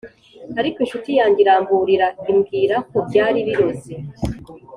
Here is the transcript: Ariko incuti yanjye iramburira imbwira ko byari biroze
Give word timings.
Ariko 0.59 0.77
incuti 0.81 1.09
yanjye 1.19 1.39
iramburira 1.41 2.07
imbwira 2.31 2.75
ko 2.89 2.97
byari 3.07 3.39
biroze 3.47 3.91